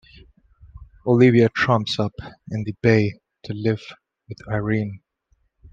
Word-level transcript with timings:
Olivia 1.05 1.47
turns 1.49 1.99
up 1.99 2.15
in 2.49 2.63
the 2.63 2.71
Bay 2.81 3.19
to 3.43 3.53
live 3.53 3.83
with 4.27 4.39
Irene. 4.49 4.99